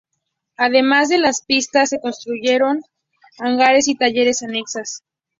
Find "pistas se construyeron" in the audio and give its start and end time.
1.45-2.81